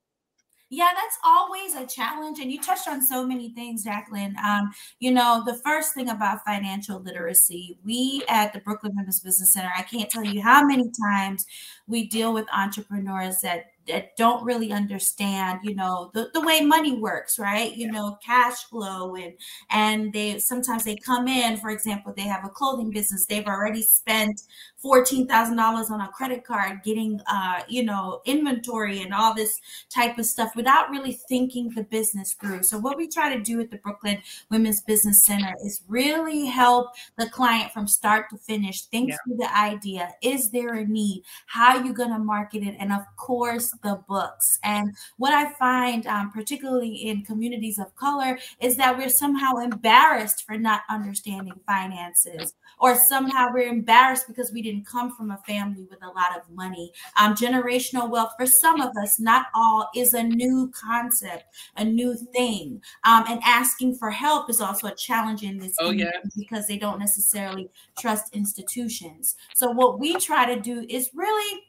yeah, 0.71 0.89
that's 0.93 1.17
always 1.25 1.73
a 1.73 1.85
challenge. 1.87 2.37
And 2.39 2.51
you 2.51 2.61
touched 2.61 2.87
on 2.87 3.01
so 3.01 3.25
many 3.25 3.49
things, 3.53 3.83
Jacqueline. 3.83 4.35
Um, 4.45 4.69
you 4.99 5.11
know, 5.11 5.41
the 5.43 5.55
first 5.65 5.95
thing 5.95 6.09
about 6.09 6.45
financial 6.45 6.99
literacy, 6.99 7.79
we 7.83 8.23
at 8.29 8.53
the 8.53 8.59
Brooklyn 8.59 8.93
Women's 8.95 9.19
Business 9.19 9.53
Center, 9.53 9.71
I 9.75 9.81
can't 9.81 10.11
tell 10.11 10.23
you 10.23 10.43
how 10.43 10.63
many 10.63 10.91
times 11.07 11.45
we 11.87 12.07
deal 12.07 12.33
with 12.33 12.45
entrepreneurs 12.53 13.41
that 13.41 13.71
that 13.89 14.15
don't 14.15 14.43
really 14.43 14.71
understand 14.71 15.59
you 15.63 15.75
know 15.75 16.11
the, 16.13 16.29
the 16.33 16.41
way 16.41 16.61
money 16.61 16.97
works 16.99 17.37
right? 17.37 17.75
You 17.75 17.91
know 17.91 18.17
cash 18.25 18.63
flow 18.65 19.15
and 19.15 19.33
and 19.71 20.13
they 20.13 20.39
sometimes 20.39 20.83
they 20.83 20.95
come 20.95 21.27
in 21.27 21.57
for 21.57 21.69
example 21.69 22.13
they 22.15 22.23
have 22.23 22.45
a 22.45 22.49
clothing 22.49 22.91
business 22.91 23.25
they've 23.25 23.47
already 23.47 23.81
spent 23.81 24.41
$14,000 24.83 25.91
on 25.91 26.01
a 26.01 26.07
credit 26.09 26.43
card, 26.45 26.81
getting, 26.83 27.19
uh, 27.27 27.61
you 27.67 27.83
know, 27.83 28.21
inventory 28.25 29.01
and 29.01 29.13
all 29.13 29.33
this 29.33 29.59
type 29.89 30.17
of 30.17 30.25
stuff 30.25 30.55
without 30.55 30.89
really 30.89 31.19
thinking 31.27 31.69
the 31.69 31.83
business 31.83 32.33
through. 32.33 32.63
So, 32.63 32.77
what 32.77 32.97
we 32.97 33.07
try 33.07 33.35
to 33.35 33.41
do 33.41 33.59
at 33.59 33.71
the 33.71 33.77
Brooklyn 33.77 34.19
Women's 34.49 34.81
Business 34.81 35.25
Center 35.25 35.53
is 35.65 35.81
really 35.87 36.45
help 36.45 36.87
the 37.17 37.29
client 37.29 37.71
from 37.71 37.87
start 37.87 38.29
to 38.29 38.37
finish 38.37 38.83
think 38.83 39.09
yeah. 39.09 39.17
through 39.25 39.37
the 39.37 39.57
idea. 39.57 40.11
Is 40.21 40.49
there 40.49 40.75
a 40.75 40.85
need? 40.85 41.23
How 41.47 41.77
are 41.77 41.85
you 41.85 41.93
going 41.93 42.11
to 42.11 42.19
market 42.19 42.63
it? 42.63 42.75
And 42.79 42.93
of 42.93 43.01
course, 43.17 43.71
the 43.83 44.01
books. 44.07 44.59
And 44.63 44.95
what 45.17 45.33
I 45.33 45.51
find, 45.53 46.07
um, 46.07 46.31
particularly 46.31 46.93
in 46.93 47.23
communities 47.23 47.79
of 47.79 47.95
color, 47.95 48.39
is 48.61 48.77
that 48.77 48.97
we're 48.97 49.09
somehow 49.09 49.57
embarrassed 49.57 50.45
for 50.45 50.57
not 50.57 50.81
understanding 50.89 51.59
finances 51.65 52.53
or 52.79 52.95
somehow 52.95 53.47
we're 53.53 53.67
embarrassed 53.67 54.27
because 54.27 54.51
we 54.51 54.61
didn't 54.61 54.68
come 54.77 55.15
from 55.15 55.31
a 55.31 55.37
family 55.47 55.85
with 55.89 56.03
a 56.03 56.07
lot 56.07 56.37
of 56.37 56.49
money. 56.55 56.91
Um, 57.19 57.35
generational 57.35 58.09
wealth, 58.09 58.31
for 58.37 58.45
some 58.45 58.81
of 58.81 58.95
us, 58.97 59.19
not 59.19 59.47
all, 59.53 59.89
is 59.95 60.13
a 60.13 60.23
new 60.23 60.71
concept, 60.73 61.45
a 61.77 61.83
new 61.83 62.15
thing. 62.33 62.81
Um, 63.05 63.25
and 63.27 63.41
asking 63.45 63.95
for 63.95 64.11
help 64.11 64.49
is 64.49 64.61
also 64.61 64.87
a 64.87 64.95
challenge 64.95 65.43
in 65.43 65.57
this 65.57 65.75
oh, 65.79 65.91
yeah. 65.91 66.11
because 66.37 66.67
they 66.67 66.77
don't 66.77 66.99
necessarily 66.99 67.69
trust 67.97 68.33
institutions. 68.33 69.35
So, 69.55 69.71
what 69.71 69.99
we 69.99 70.15
try 70.15 70.53
to 70.53 70.59
do 70.59 70.85
is 70.89 71.09
really 71.13 71.68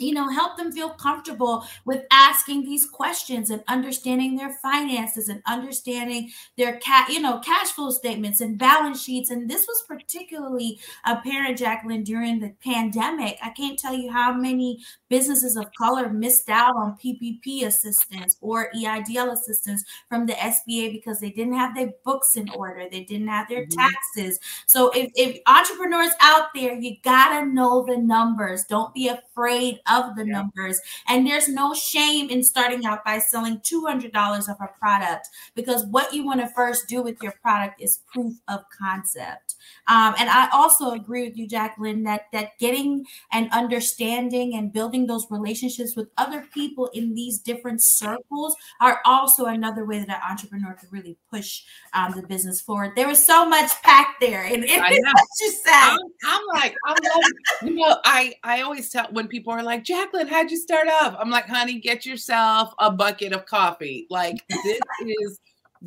you 0.00 0.12
know 0.12 0.28
help 0.28 0.56
them 0.56 0.72
feel 0.72 0.90
comfortable 0.90 1.64
with 1.84 2.04
asking 2.10 2.64
these 2.64 2.86
questions 2.86 3.50
and 3.50 3.62
understanding 3.68 4.36
their 4.36 4.52
finances 4.62 5.28
and 5.28 5.42
understanding 5.46 6.30
their 6.56 6.76
cat 6.78 7.08
you 7.08 7.20
know 7.20 7.38
cash 7.38 7.68
flow 7.68 7.90
statements 7.90 8.40
and 8.40 8.58
balance 8.58 9.02
sheets. 9.02 9.30
And 9.30 9.48
this 9.48 9.66
was 9.66 9.84
particularly 9.86 10.80
apparent 11.04 11.58
jacqueline 11.58 12.04
during 12.04 12.40
the 12.40 12.54
pandemic. 12.62 13.38
I 13.42 13.50
can't 13.50 13.78
tell 13.78 13.94
you 13.94 14.10
how 14.10 14.32
many 14.32 14.82
businesses 15.08 15.56
of 15.56 15.66
color 15.76 16.08
missed 16.10 16.48
out 16.48 16.74
on 16.76 16.96
ppp 17.02 17.66
assistance 17.66 18.36
or 18.40 18.70
eidl 18.76 19.32
assistance 19.32 19.84
from 20.08 20.26
the 20.26 20.34
sba 20.34 20.92
because 20.92 21.20
they 21.20 21.30
didn't 21.30 21.54
have 21.54 21.74
their 21.74 21.90
books 22.04 22.36
in 22.36 22.48
order. 22.50 22.86
They 22.90 23.04
didn't 23.04 23.28
have 23.28 23.48
their 23.48 23.66
mm-hmm. 23.66 23.80
taxes. 23.80 24.38
So 24.66 24.90
if, 24.90 25.10
if 25.14 25.40
entrepreneurs 25.46 26.12
out 26.20 26.48
there 26.54 26.74
you 26.74 26.96
gotta 27.02 27.46
know 27.46 27.84
the 27.86 27.96
numbers. 27.96 28.64
Don't 28.64 28.94
be 28.94 29.08
afraid 29.08 29.80
of 29.90 30.16
the 30.16 30.26
yeah. 30.26 30.32
numbers. 30.32 30.80
And 31.08 31.26
there's 31.26 31.48
no 31.48 31.74
shame 31.74 32.30
in 32.30 32.42
starting 32.42 32.84
out 32.86 33.04
by 33.04 33.18
selling 33.18 33.58
$200 33.58 34.48
of 34.48 34.56
a 34.60 34.68
product 34.78 35.28
because 35.54 35.84
what 35.86 36.12
you 36.14 36.24
want 36.24 36.40
to 36.40 36.48
first 36.48 36.88
do 36.88 37.02
with 37.02 37.22
your 37.22 37.32
product 37.42 37.80
is 37.80 38.00
proof 38.12 38.34
of 38.48 38.60
concept. 38.76 39.56
Um, 39.88 40.14
and 40.18 40.30
I 40.30 40.48
also 40.52 40.92
agree 40.92 41.28
with 41.28 41.36
you, 41.36 41.46
Jacqueline, 41.46 42.04
that 42.04 42.22
that 42.32 42.58
getting 42.58 43.04
and 43.32 43.50
understanding 43.52 44.54
and 44.54 44.72
building 44.72 45.06
those 45.06 45.26
relationships 45.30 45.96
with 45.96 46.08
other 46.16 46.46
people 46.52 46.88
in 46.92 47.14
these 47.14 47.38
different 47.38 47.82
circles 47.82 48.56
are 48.80 49.00
also 49.04 49.46
another 49.46 49.84
way 49.84 49.98
that 49.98 50.08
an 50.08 50.30
entrepreneur 50.30 50.74
can 50.74 50.88
really 50.90 51.16
push 51.30 51.62
um, 51.92 52.12
the 52.12 52.26
business 52.26 52.60
forward. 52.60 52.92
There 52.96 53.08
was 53.08 53.24
so 53.24 53.48
much 53.48 53.70
packed 53.82 54.20
there, 54.20 54.44
and 54.44 54.64
it, 54.64 54.80
I 54.80 54.90
know. 54.90 55.12
you 55.40 55.50
said. 55.50 55.72
I'm, 55.72 55.98
I'm 56.24 56.42
like, 56.54 56.74
I'm 56.86 56.96
like, 57.02 57.32
you 57.62 57.74
know, 57.74 57.96
I 58.04 58.34
I 58.42 58.62
always 58.62 58.90
tell 58.90 59.06
when 59.10 59.28
people 59.28 59.52
are 59.52 59.62
like, 59.62 59.69
Jacqueline, 59.78 60.28
how'd 60.28 60.50
you 60.50 60.56
start 60.56 60.88
off? 60.88 61.16
I'm 61.18 61.30
like, 61.30 61.46
honey, 61.46 61.78
get 61.78 62.06
yourself 62.06 62.72
a 62.78 62.90
bucket 62.90 63.32
of 63.32 63.46
coffee. 63.46 64.06
Like 64.10 64.42
this 64.48 64.80
is 65.06 65.38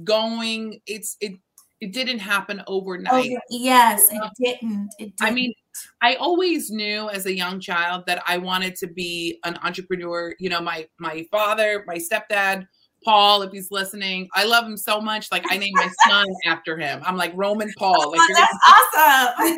going. 0.03 0.79
It's 0.85 1.17
it 1.21 1.33
it 1.81 1.91
didn't 1.91 2.19
happen 2.19 2.61
oh, 2.67 2.77
overnight. 2.77 3.31
Oh, 3.35 3.41
yes, 3.49 4.07
it 4.09 4.31
didn't. 4.39 4.89
It 4.99 5.17
didn't. 5.17 5.21
I 5.21 5.31
mean, 5.31 5.53
I 6.01 6.15
always 6.15 6.71
knew 6.71 7.09
as 7.09 7.25
a 7.25 7.35
young 7.35 7.59
child 7.59 8.05
that 8.07 8.23
I 8.25 8.37
wanted 8.37 8.77
to 8.77 8.87
be 8.87 9.39
an 9.43 9.59
entrepreneur. 9.63 10.33
You 10.39 10.49
know, 10.49 10.61
my 10.61 10.87
my 10.99 11.25
father, 11.29 11.83
my 11.85 11.97
stepdad, 11.97 12.65
Paul, 13.03 13.41
if 13.41 13.51
he's 13.51 13.71
listening, 13.71 14.29
I 14.33 14.45
love 14.45 14.65
him 14.65 14.77
so 14.77 14.99
much. 14.99 15.31
Like 15.31 15.43
I 15.49 15.57
named 15.57 15.75
my 15.75 15.89
son 16.09 16.25
after 16.45 16.77
him. 16.77 17.01
I'm 17.05 17.17
like 17.17 17.31
Roman 17.35 17.71
Paul. 17.77 18.11
Like 18.11 18.19
oh, 18.21 18.33
that's 18.35 19.37
awesome. 19.37 19.55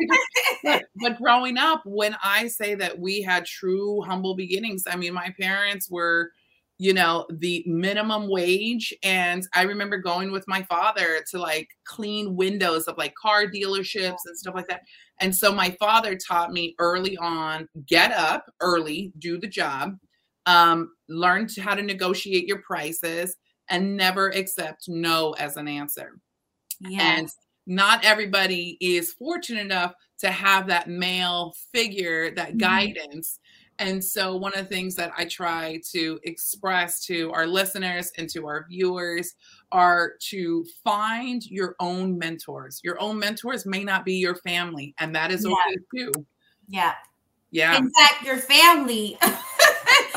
but, 0.64 0.84
but 1.02 1.18
growing 1.18 1.58
up, 1.58 1.82
when 1.84 2.16
I 2.22 2.48
say 2.48 2.74
that 2.76 2.98
we 2.98 3.22
had 3.22 3.46
true 3.46 4.02
humble 4.02 4.34
beginnings, 4.34 4.84
I 4.88 4.96
mean, 4.96 5.14
my 5.14 5.34
parents 5.38 5.90
were 5.90 6.30
you 6.78 6.92
know, 6.92 7.26
the 7.30 7.64
minimum 7.66 8.28
wage. 8.28 8.92
And 9.02 9.46
I 9.54 9.62
remember 9.62 9.96
going 9.96 10.30
with 10.30 10.46
my 10.46 10.62
father 10.64 11.24
to 11.30 11.38
like 11.38 11.68
clean 11.84 12.36
windows 12.36 12.84
of 12.84 12.98
like 12.98 13.14
car 13.14 13.46
dealerships 13.46 14.18
and 14.26 14.36
stuff 14.36 14.54
like 14.54 14.68
that. 14.68 14.82
And 15.20 15.34
so 15.34 15.52
my 15.52 15.74
father 15.80 16.16
taught 16.16 16.52
me 16.52 16.74
early 16.78 17.16
on 17.16 17.68
get 17.86 18.12
up 18.12 18.44
early, 18.60 19.12
do 19.18 19.38
the 19.38 19.46
job, 19.46 19.96
um, 20.46 20.92
learn 21.08 21.48
how 21.60 21.74
to 21.74 21.82
negotiate 21.82 22.46
your 22.46 22.62
prices, 22.62 23.36
and 23.68 23.96
never 23.96 24.28
accept 24.28 24.88
no 24.88 25.32
as 25.32 25.56
an 25.56 25.68
answer. 25.68 26.18
Yes. 26.80 27.18
And 27.18 27.28
not 27.66 28.04
everybody 28.04 28.76
is 28.80 29.12
fortunate 29.12 29.60
enough 29.60 29.92
to 30.18 30.30
have 30.30 30.68
that 30.68 30.88
male 30.88 31.54
figure, 31.72 32.30
that 32.32 32.50
mm-hmm. 32.50 32.58
guidance 32.58 33.40
and 33.78 34.02
so, 34.02 34.36
one 34.36 34.54
of 34.54 34.60
the 34.60 34.74
things 34.74 34.94
that 34.96 35.12
I 35.16 35.26
try 35.26 35.80
to 35.92 36.18
express 36.24 37.04
to 37.06 37.30
our 37.32 37.46
listeners 37.46 38.10
and 38.16 38.28
to 38.30 38.46
our 38.46 38.66
viewers 38.68 39.34
are 39.72 40.14
to 40.30 40.64
find 40.82 41.44
your 41.44 41.76
own 41.80 42.16
mentors. 42.16 42.80
Your 42.82 43.00
own 43.00 43.18
mentors 43.18 43.66
may 43.66 43.84
not 43.84 44.04
be 44.04 44.14
your 44.14 44.36
family, 44.36 44.94
and 44.98 45.14
that 45.14 45.30
is 45.30 45.44
yeah. 45.44 45.50
okay 45.52 45.76
too. 45.94 46.26
Yeah. 46.68 46.94
Yeah. 47.50 47.76
In 47.76 47.90
fact, 47.92 48.24
your 48.24 48.38
family 48.38 49.18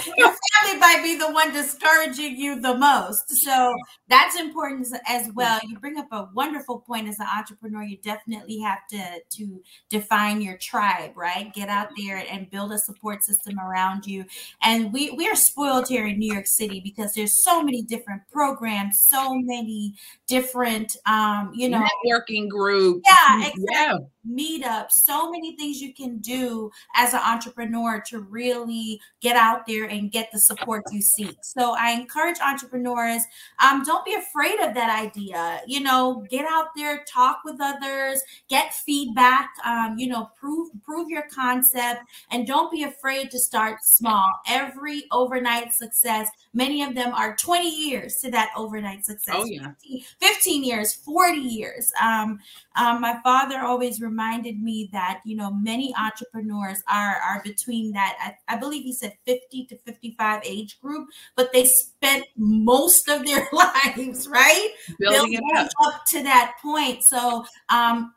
you 0.18 0.36
might 0.80 1.02
be 1.04 1.18
the 1.18 1.32
one 1.32 1.54
discouraging 1.54 2.38
you 2.38 2.60
the 2.60 2.76
most. 2.76 3.30
So 3.44 3.74
that's 4.08 4.40
important 4.40 4.88
as 5.08 5.30
well. 5.34 5.60
You 5.68 5.78
bring 5.80 5.98
up 5.98 6.08
a 6.12 6.30
wonderful 6.34 6.80
point 6.80 7.08
as 7.08 7.20
an 7.20 7.28
entrepreneur. 7.38 7.84
You 7.84 7.98
definitely 7.98 8.60
have 8.60 8.80
to 8.92 9.20
to 9.38 9.62
define 9.90 10.42
your 10.42 10.58
tribe, 10.58 11.12
right? 11.16 11.54
Get 11.54 11.70
out 11.70 11.90
there 11.98 12.24
and 12.30 12.50
build 12.50 12.72
a 12.72 12.78
support 12.78 13.24
system 13.24 13.60
around 13.60 14.06
you. 14.06 14.26
And 14.62 14.92
we 14.94 15.12
we 15.12 15.28
are 15.28 15.36
spoiled 15.36 15.88
here 15.88 16.08
in 16.08 16.20
New 16.20 16.32
York 16.32 16.48
City 16.48 16.80
because 16.80 17.14
there's 17.14 17.44
so 17.44 17.62
many 17.64 17.84
different 17.84 18.22
programs, 18.32 19.00
so 19.00 19.36
many 19.36 19.96
different 20.28 20.96
um, 21.06 21.52
you 21.54 21.70
know, 21.70 21.86
networking 22.06 22.50
groups. 22.50 23.08
Yeah, 23.08 23.48
exactly. 23.48 23.66
Yeah 23.72 23.98
meetups, 24.30 24.92
so 24.92 25.32
many 25.32 25.56
things 25.56 25.82
you 25.82 25.94
can 25.94 26.18
do 26.20 26.72
as 26.96 27.14
an 27.14 27.22
entrepreneur 27.26 28.02
to 28.08 28.20
really 28.22 29.00
get 29.22 29.36
out 29.36 29.66
there 29.66 29.86
and 29.86 30.12
get 30.12 30.30
the 30.32 30.40
support 30.50 30.84
you 30.92 31.02
seek. 31.02 31.38
So 31.42 31.76
I 31.78 31.92
encourage 31.92 32.38
entrepreneurs, 32.40 33.24
um, 33.64 33.84
don't 33.84 34.04
be 34.06 34.16
afraid 34.16 34.60
of 34.60 34.74
that 34.74 34.90
idea. 34.90 35.62
You 35.68 35.82
know, 35.82 36.26
get 36.30 36.46
out 36.50 36.68
there, 36.76 37.04
talk 37.08 37.40
with 37.46 37.58
others, 37.62 38.22
get 38.50 38.74
feedback. 38.74 39.50
Um, 39.66 39.98
you 39.98 40.08
know, 40.08 40.30
prove 40.40 40.70
prove 40.84 41.10
your 41.10 41.24
concept, 41.34 42.02
and 42.32 42.48
don't 42.48 42.72
be 42.72 42.84
afraid 42.84 43.32
to 43.32 43.40
start 43.40 43.84
small. 43.84 44.28
Every 44.48 45.04
overnight 45.12 45.74
success, 45.74 46.28
many 46.54 46.84
of 46.84 46.96
them 46.96 47.14
are 47.14 47.36
20 47.36 47.70
years 47.70 48.16
to 48.18 48.32
that 48.32 48.50
overnight 48.56 49.06
success. 49.06 49.36
Oh 49.38 49.46
yeah, 49.46 49.72
15, 49.82 50.04
15 50.20 50.64
years, 50.64 50.94
40 50.94 51.38
years. 51.38 51.92
Um, 52.02 52.40
um, 52.76 53.02
my 53.02 53.20
father 53.24 53.60
always 53.60 54.02
reminded 54.02 54.62
me 54.62 54.90
that 54.94 55.22
you 55.26 55.36
know 55.36 55.52
many 55.52 55.94
entrepreneurs 55.96 56.82
are 56.88 57.18
are 57.18 57.42
between 57.44 57.92
that 57.92 58.16
I, 58.20 58.56
I, 58.56 58.58
believe 58.58 58.84
he 58.84 58.94
said 58.94 59.14
50 59.26 59.66
to 59.68 59.78
55 59.78 60.39
age 60.44 60.80
group 60.82 61.08
but 61.36 61.52
they 61.54 61.66
spent 61.66 62.26
most 62.38 63.08
of 63.10 63.26
their 63.26 63.48
lives 63.54 64.28
right 64.28 64.70
building, 65.00 65.32
building 65.32 65.58
up. 65.58 65.70
up. 65.86 66.02
to 66.08 66.24
that 66.24 66.56
point 66.62 67.04
so 67.04 67.46
um 67.70 68.14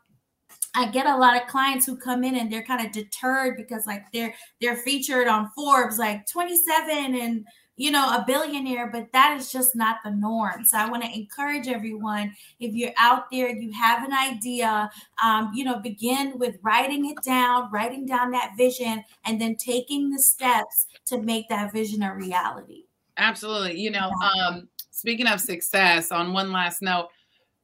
I 0.75 0.87
get 0.87 1.05
a 1.05 1.15
lot 1.15 1.39
of 1.39 1.47
clients 1.47 1.85
who 1.85 1.95
come 1.95 2.23
in 2.23 2.35
and 2.35 2.51
they're 2.51 2.63
kind 2.63 2.83
of 2.83 2.91
deterred 2.91 3.57
because 3.57 3.85
like 3.85 4.05
they're 4.11 4.33
they're 4.59 4.77
featured 4.77 5.27
on 5.27 5.51
Forbes 5.55 5.99
like 5.99 6.25
27 6.31 7.15
and 7.15 7.45
you 7.75 7.89
know, 7.89 8.07
a 8.09 8.23
billionaire, 8.25 8.89
but 8.91 9.11
that 9.13 9.35
is 9.37 9.51
just 9.51 9.75
not 9.75 9.97
the 10.03 10.11
norm. 10.11 10.63
So 10.63 10.77
I 10.77 10.89
want 10.89 11.03
to 11.03 11.11
encourage 11.11 11.67
everyone 11.67 12.33
if 12.59 12.73
you're 12.73 12.93
out 12.97 13.31
there, 13.31 13.49
you 13.49 13.71
have 13.71 14.03
an 14.03 14.13
idea, 14.13 14.91
um, 15.23 15.51
you 15.55 15.63
know, 15.63 15.79
begin 15.79 16.37
with 16.37 16.57
writing 16.61 17.09
it 17.09 17.23
down, 17.23 17.71
writing 17.71 18.05
down 18.05 18.31
that 18.31 18.53
vision, 18.57 19.03
and 19.25 19.41
then 19.41 19.55
taking 19.55 20.11
the 20.11 20.19
steps 20.19 20.87
to 21.07 21.19
make 21.19 21.49
that 21.49 21.73
vision 21.73 22.03
a 22.03 22.13
reality. 22.13 22.83
Absolutely. 23.17 23.79
You 23.79 23.91
know, 23.91 24.11
um, 24.21 24.67
speaking 24.91 25.27
of 25.27 25.41
success, 25.41 26.11
on 26.11 26.33
one 26.33 26.51
last 26.51 26.81
note, 26.81 27.09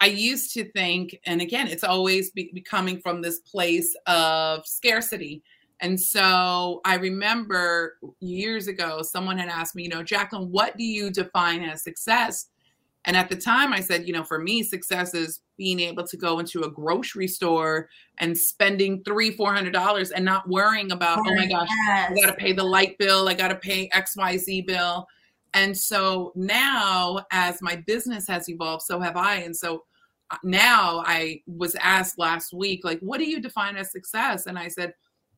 I 0.02 0.08
used 0.08 0.54
to 0.54 0.64
think, 0.72 1.20
and 1.26 1.42
again, 1.42 1.68
it's 1.68 1.84
always 1.84 2.32
be, 2.32 2.50
be 2.54 2.62
coming 2.62 3.00
from 3.00 3.22
this 3.22 3.40
place 3.40 3.96
of 4.08 4.66
scarcity 4.66 5.44
and 5.82 6.00
so 6.00 6.82
I 6.84 6.96
remember 6.96 7.98
years 8.20 8.68
ago, 8.68 9.02
someone 9.02 9.38
had 9.38 9.50
asked 9.50 9.76
me, 9.76 9.84
you 9.84 9.90
know, 9.90 10.04
Jacqueline, 10.04 10.52
what 10.52 10.78
do 10.78 10.84
you 10.84 11.10
define 11.10 11.64
as 11.64 11.84
success? 11.84 12.48
And 13.06 13.16
at 13.16 13.30
the 13.30 13.36
time, 13.36 13.72
I 13.72 13.80
said, 13.80 14.06
you 14.06 14.14
know, 14.14 14.24
for 14.24 14.40
me, 14.40 14.62
success 14.62 15.14
is 15.14 15.40
being 15.58 15.80
able 15.80 16.06
to 16.06 16.18
go 16.18 16.40
into 16.40 16.64
a 16.64 16.70
grocery 16.70 17.28
store 17.28 17.90
and 18.18 18.38
spending 18.38 19.04
three, 19.04 19.32
four 19.32 19.54
hundred 19.54 19.72
dollars 19.72 20.12
and 20.12 20.26
not 20.26 20.48
worrying 20.50 20.92
about, 20.92 21.20
oh 21.20 21.36
my 21.36 21.48
gosh, 21.48 21.70
yes. 21.88 22.12
I 22.12 22.16
got 22.16 22.28
to 22.28 22.34
pay 22.34 22.52
the 22.52 22.64
light 22.64 22.98
bill, 22.98 23.30
I 23.30 23.34
got 23.34 23.48
to 23.48 23.56
pay 23.56 23.90
X, 23.94 24.18
Y, 24.18 24.38
Z 24.38 24.62
bill. 24.64 25.08
And 25.54 25.76
so 25.76 26.34
now, 26.36 27.26
as 27.32 27.62
my 27.62 27.78
business 27.78 28.28
has 28.28 28.50
evolved, 28.50 28.84
so 28.84 29.00
have 29.00 29.16
I. 29.16 29.38
And 29.38 29.56
so 29.56 29.86
uh, 30.30 30.38
now 30.44 31.02
I 31.06 31.42
was 31.48 31.76
asked 31.76 32.20
last 32.20 32.54
week, 32.54 32.82
like, 32.84 33.00
what 33.00 33.18
do 33.18 33.26
you 33.26 33.40
define 33.40 33.78
as 33.78 33.92
success? 33.92 34.46
And 34.46 34.60
I 34.60 34.68
said, 34.68 34.94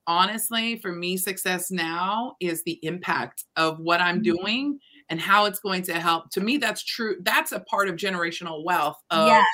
honestly, 0.07 0.77
for 0.79 0.91
me, 0.91 1.17
success 1.17 1.71
now 1.71 2.35
is 2.39 2.63
the 2.63 2.79
impact 2.83 3.45
of 3.55 3.79
what 3.79 4.01
I'm 4.01 4.21
mm-hmm. 4.21 4.35
doing 4.35 4.79
and 5.09 5.19
how 5.19 5.45
it's 5.45 5.59
going 5.59 5.83
to 5.83 5.93
help. 5.93 6.29
To 6.31 6.41
me, 6.41 6.57
that's 6.57 6.83
true. 6.83 7.17
That's 7.21 7.51
a 7.51 7.59
part 7.61 7.89
of 7.89 7.95
generational 7.95 8.63
wealth 8.63 8.97
of 9.09 9.27
yes. 9.27 9.45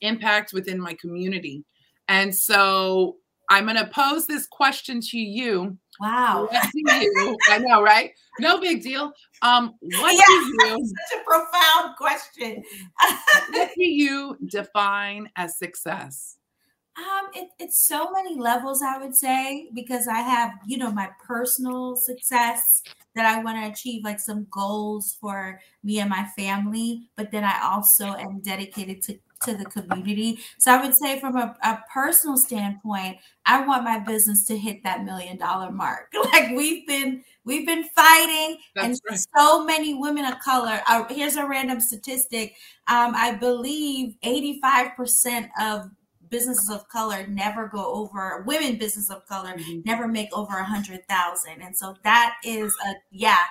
impact 0.00 0.52
within 0.52 0.80
my 0.80 0.94
community. 0.94 1.64
And 2.08 2.34
so 2.34 3.16
I'm 3.48 3.64
going 3.64 3.76
to 3.76 3.86
pose 3.86 4.26
this 4.26 4.46
question 4.46 5.00
to 5.00 5.18
you. 5.18 5.76
Wow. 6.00 6.48
You, 6.74 7.38
I 7.48 7.58
know, 7.58 7.82
right? 7.82 8.12
No 8.38 8.60
big 8.60 8.82
deal. 8.82 9.12
Um, 9.42 9.74
what 9.80 10.14
yeah, 10.14 10.22
do 10.26 10.32
you 10.32 10.94
such 11.10 11.20
a 11.20 11.24
profound 11.24 11.96
question? 11.96 12.62
what 13.50 13.70
do 13.74 13.84
you 13.84 14.36
define 14.46 15.30
as 15.36 15.58
success? 15.58 16.36
Um, 16.98 17.28
it, 17.34 17.50
it's 17.58 17.78
so 17.78 18.10
many 18.10 18.38
levels, 18.38 18.80
I 18.80 18.96
would 18.96 19.14
say, 19.14 19.68
because 19.74 20.08
I 20.08 20.20
have, 20.20 20.52
you 20.66 20.78
know, 20.78 20.90
my 20.90 21.10
personal 21.26 21.94
success 21.94 22.82
that 23.14 23.26
I 23.26 23.42
want 23.42 23.58
to 23.58 23.70
achieve, 23.70 24.02
like 24.02 24.18
some 24.18 24.46
goals 24.50 25.16
for 25.20 25.60
me 25.84 26.00
and 26.00 26.08
my 26.08 26.26
family, 26.36 27.10
but 27.16 27.30
then 27.30 27.44
I 27.44 27.60
also 27.62 28.14
am 28.14 28.40
dedicated 28.40 29.02
to 29.02 29.18
to 29.42 29.54
the 29.54 29.64
community. 29.66 30.38
So 30.58 30.72
I 30.72 30.82
would 30.82 30.94
say 30.94 31.20
from 31.20 31.36
a, 31.36 31.54
a, 31.62 31.78
personal 31.92 32.36
standpoint, 32.36 33.18
I 33.44 33.66
want 33.66 33.84
my 33.84 33.98
business 33.98 34.44
to 34.46 34.56
hit 34.56 34.82
that 34.84 35.04
million 35.04 35.36
dollar 35.36 35.70
mark. 35.70 36.12
Like 36.32 36.50
we've 36.56 36.86
been 36.86 37.22
we've 37.44 37.66
been 37.66 37.84
fighting 37.84 38.58
That's 38.74 38.86
and 38.86 39.00
right. 39.10 39.26
so 39.36 39.64
many 39.64 39.94
women 39.94 40.24
of 40.24 40.38
color. 40.40 40.80
Uh, 40.88 41.04
here's 41.08 41.36
a 41.36 41.46
random 41.46 41.80
statistic. 41.80 42.54
Um, 42.88 43.14
I 43.14 43.34
believe 43.34 44.16
85% 44.24 45.48
of 45.60 45.90
businesses 46.30 46.70
of 46.70 46.88
color 46.88 47.26
never 47.26 47.68
go 47.68 47.92
over 47.94 48.42
women 48.46 48.76
business 48.76 49.10
of 49.10 49.24
color 49.26 49.54
mm-hmm. 49.54 49.80
never 49.84 50.08
make 50.08 50.28
over 50.32 50.58
a 50.58 50.64
hundred 50.64 51.06
thousand 51.08 51.60
and 51.62 51.76
so 51.76 51.94
that 52.04 52.36
is 52.44 52.74
a 52.86 52.94
yeah 53.10 53.44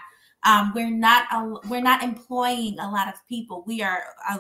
um, 0.46 0.72
we're 0.76 0.92
not 0.92 1.26
a, 1.32 1.68
we're 1.68 1.82
not 1.82 2.04
employing 2.04 2.78
a 2.80 2.90
lot 2.90 3.08
of 3.08 3.16
people 3.28 3.64
we 3.66 3.82
are 3.82 4.04
a 4.30 4.40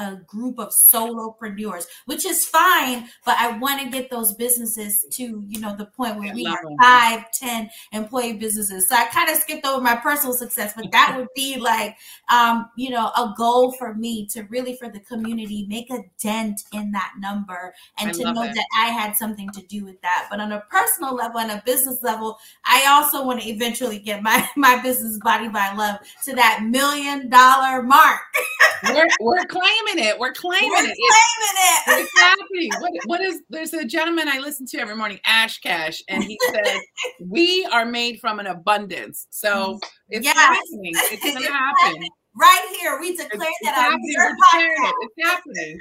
a 0.00 0.16
group 0.26 0.58
of 0.58 0.72
solopreneurs, 0.90 1.86
which 2.06 2.24
is 2.24 2.46
fine. 2.46 3.08
But 3.24 3.36
I 3.38 3.58
want 3.58 3.82
to 3.82 3.90
get 3.90 4.10
those 4.10 4.32
businesses 4.34 5.04
to, 5.12 5.44
you 5.46 5.60
know, 5.60 5.76
the 5.76 5.86
point 5.86 6.18
where 6.18 6.34
we 6.34 6.46
are 6.46 6.62
five, 6.80 7.30
ten 7.32 7.70
employee 7.92 8.34
businesses. 8.34 8.88
So 8.88 8.96
I 8.96 9.04
kind 9.06 9.30
of 9.30 9.36
skipped 9.36 9.66
over 9.66 9.80
my 9.80 9.96
personal 9.96 10.32
success, 10.32 10.72
but 10.74 10.90
that 10.92 11.16
would 11.16 11.28
be 11.36 11.58
like, 11.58 11.96
um, 12.32 12.70
you 12.76 12.90
know, 12.90 13.06
a 13.08 13.34
goal 13.36 13.72
for 13.72 13.94
me 13.94 14.26
to 14.28 14.42
really 14.44 14.76
for 14.76 14.88
the 14.88 15.00
community 15.00 15.66
make 15.68 15.90
a 15.90 16.02
dent 16.20 16.62
in 16.72 16.90
that 16.92 17.12
number 17.18 17.74
and 17.98 18.10
I 18.10 18.12
to 18.12 18.32
know 18.32 18.42
it. 18.42 18.54
that 18.54 18.66
I 18.78 18.86
had 18.86 19.16
something 19.16 19.50
to 19.50 19.62
do 19.66 19.84
with 19.84 20.00
that. 20.02 20.28
But 20.30 20.40
on 20.40 20.52
a 20.52 20.60
personal 20.70 21.14
level 21.14 21.40
and 21.40 21.50
a 21.50 21.62
business 21.66 22.02
level, 22.02 22.38
I 22.64 22.86
also 22.88 23.24
want 23.24 23.42
to 23.42 23.48
eventually 23.48 23.98
get 23.98 24.22
my 24.22 24.48
my 24.56 24.80
business 24.82 25.18
body 25.18 25.48
by 25.48 25.72
love 25.74 25.98
to 26.24 26.34
that 26.34 26.62
million 26.64 27.28
dollar 27.28 27.82
mark. 27.82 28.20
we're, 28.84 29.06
we're 29.20 29.44
claiming 29.44 29.89
claiming 29.90 30.08
it. 30.08 30.18
We're 30.18 30.32
claiming 30.32 30.70
We're 30.70 30.84
it. 30.84 30.96
Claiming 30.96 31.56
it. 31.56 32.02
It's 32.02 32.20
happening. 32.20 32.70
What, 32.80 32.92
what 33.06 33.20
is 33.20 33.42
there's 33.48 33.72
a 33.74 33.84
gentleman 33.84 34.28
I 34.28 34.38
listen 34.38 34.66
to 34.66 34.78
every 34.78 34.96
morning, 34.96 35.20
Ash 35.26 35.58
Cash, 35.58 36.02
and 36.08 36.22
he 36.22 36.38
says 36.52 36.80
we 37.20 37.66
are 37.72 37.84
made 37.84 38.20
from 38.20 38.38
an 38.38 38.46
abundance. 38.46 39.26
So 39.30 39.78
it's 40.08 40.24
yes. 40.24 40.36
happening. 40.36 40.92
It's 40.94 41.24
gonna 41.24 41.46
happen. 41.52 42.02
Right 42.40 42.76
here, 42.80 42.98
we 43.00 43.16
declare 43.16 43.28
it's, 43.32 43.58
that 43.64 43.98
it's 44.00 44.16
podcast. 44.54 44.92
It's 45.02 45.28
happening. 45.28 45.78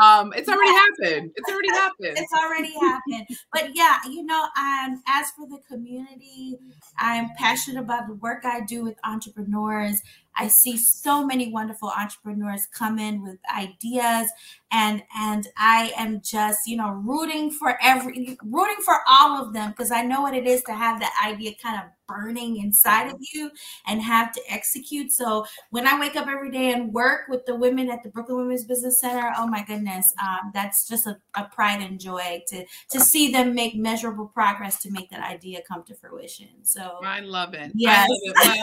Um, 0.00 0.32
it's 0.36 0.48
already 0.48 0.70
happened. 0.70 1.32
It's 1.34 1.50
already 1.50 1.70
happened. 1.70 2.18
It's 2.18 2.32
already 2.32 2.72
happened. 2.72 3.36
But 3.52 3.74
yeah, 3.74 3.96
you 4.08 4.24
know, 4.24 4.46
um, 4.56 5.02
as 5.08 5.30
for 5.32 5.48
the 5.48 5.58
community, 5.68 6.56
I'm 6.98 7.30
passionate 7.36 7.80
about 7.80 8.06
the 8.06 8.14
work 8.14 8.44
I 8.44 8.60
do 8.60 8.84
with 8.84 8.94
entrepreneurs. 9.02 10.00
I 10.38 10.48
see 10.48 10.76
so 10.76 11.26
many 11.26 11.52
wonderful 11.52 11.90
entrepreneurs 11.90 12.66
come 12.66 12.98
in 12.98 13.22
with 13.22 13.38
ideas 13.54 14.30
and 14.70 15.02
and 15.16 15.48
I 15.56 15.92
am 15.96 16.20
just, 16.20 16.66
you 16.66 16.76
know, 16.76 16.90
rooting 16.90 17.50
for 17.50 17.78
every 17.82 18.38
rooting 18.42 18.82
for 18.84 19.00
all 19.08 19.42
of 19.42 19.52
them 19.52 19.70
because 19.70 19.90
I 19.90 20.02
know 20.02 20.22
what 20.22 20.34
it 20.34 20.46
is 20.46 20.62
to 20.64 20.74
have 20.74 21.00
that 21.00 21.12
idea 21.26 21.52
kind 21.62 21.82
of 21.82 21.90
burning 22.08 22.56
inside 22.56 23.08
of 23.08 23.18
you 23.34 23.50
and 23.86 24.00
have 24.02 24.32
to 24.32 24.40
execute. 24.48 25.12
So 25.12 25.44
when 25.70 25.86
I 25.86 26.00
wake 26.00 26.16
up 26.16 26.26
every 26.26 26.50
day 26.50 26.72
and 26.72 26.92
work 26.92 27.28
with 27.28 27.44
the 27.44 27.54
women 27.54 27.90
at 27.90 28.02
the 28.02 28.08
Brooklyn 28.08 28.38
Women's 28.38 28.64
Business 28.64 28.98
Center, 28.98 29.30
oh 29.36 29.46
my 29.46 29.62
goodness, 29.62 30.12
um, 30.20 30.50
that's 30.54 30.88
just 30.88 31.06
a, 31.06 31.18
a, 31.36 31.44
pride 31.44 31.82
and 31.82 32.00
joy 32.00 32.42
to 32.48 32.64
to 32.90 33.00
see 33.00 33.30
them 33.30 33.54
make 33.54 33.74
measurable 33.76 34.26
progress 34.26 34.80
to 34.82 34.90
make 34.90 35.10
that 35.10 35.20
idea 35.20 35.60
come 35.68 35.82
to 35.84 35.94
fruition. 35.94 36.48
So 36.62 36.98
I 37.02 37.20
love 37.20 37.54
it. 37.54 37.72
Yes, 37.74 38.08
I 38.36 38.62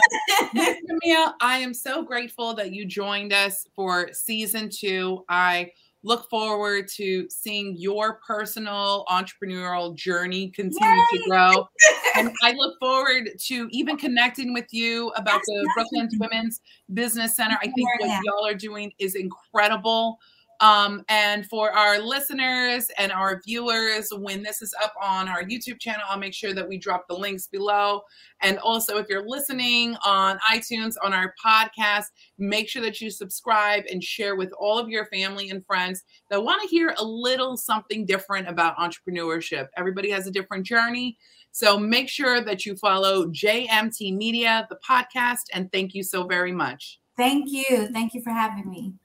Ms. 0.54 0.76
Camille, 0.88 1.34
I 1.40 1.58
am 1.58 1.65
so 1.74 2.02
grateful 2.02 2.54
that 2.54 2.72
you 2.72 2.84
joined 2.84 3.32
us 3.32 3.66
for 3.74 4.12
season 4.12 4.68
two. 4.70 5.24
I 5.28 5.72
look 6.02 6.30
forward 6.30 6.86
to 6.86 7.28
seeing 7.28 7.74
your 7.76 8.20
personal 8.26 9.04
entrepreneurial 9.08 9.94
journey 9.94 10.50
continue 10.50 10.88
Yay! 10.88 11.18
to 11.18 11.22
grow. 11.28 11.68
and 12.16 12.30
I 12.42 12.52
look 12.52 12.78
forward 12.78 13.30
to 13.46 13.68
even 13.72 13.96
connecting 13.96 14.52
with 14.52 14.72
you 14.72 15.08
about 15.16 15.40
the 15.46 15.68
Brooklyn 15.74 16.08
Women's 16.20 16.60
Business 16.94 17.34
Center. 17.36 17.58
I 17.60 17.66
think 17.66 17.88
what 18.00 18.22
y'all 18.24 18.46
are 18.46 18.54
doing 18.54 18.92
is 18.98 19.16
incredible. 19.16 20.20
Um, 20.60 21.04
and 21.08 21.46
for 21.46 21.70
our 21.70 21.98
listeners 21.98 22.90
and 22.98 23.12
our 23.12 23.40
viewers, 23.44 24.10
when 24.16 24.42
this 24.42 24.62
is 24.62 24.74
up 24.82 24.94
on 25.02 25.28
our 25.28 25.42
YouTube 25.42 25.78
channel, 25.80 26.02
I'll 26.08 26.18
make 26.18 26.34
sure 26.34 26.54
that 26.54 26.68
we 26.68 26.78
drop 26.78 27.06
the 27.08 27.16
links 27.16 27.46
below. 27.46 28.02
And 28.42 28.58
also, 28.58 28.98
if 28.98 29.06
you're 29.08 29.26
listening 29.26 29.96
on 30.04 30.38
iTunes 30.50 30.94
on 31.02 31.12
our 31.12 31.34
podcast, 31.44 32.06
make 32.38 32.68
sure 32.68 32.82
that 32.82 33.00
you 33.00 33.10
subscribe 33.10 33.84
and 33.90 34.02
share 34.02 34.36
with 34.36 34.52
all 34.58 34.78
of 34.78 34.88
your 34.88 35.06
family 35.06 35.50
and 35.50 35.64
friends 35.64 36.04
that 36.30 36.42
want 36.42 36.62
to 36.62 36.68
hear 36.68 36.94
a 36.98 37.04
little 37.04 37.56
something 37.56 38.06
different 38.06 38.48
about 38.48 38.76
entrepreneurship. 38.78 39.68
Everybody 39.76 40.10
has 40.10 40.26
a 40.26 40.30
different 40.30 40.66
journey. 40.66 41.16
So 41.52 41.78
make 41.78 42.10
sure 42.10 42.42
that 42.42 42.66
you 42.66 42.76
follow 42.76 43.28
JMT 43.28 44.14
Media, 44.14 44.66
the 44.68 44.78
podcast. 44.86 45.44
And 45.54 45.72
thank 45.72 45.94
you 45.94 46.02
so 46.02 46.24
very 46.24 46.52
much. 46.52 47.00
Thank 47.16 47.50
you. 47.50 47.88
Thank 47.92 48.12
you 48.12 48.20
for 48.22 48.30
having 48.30 48.68
me. 48.68 48.96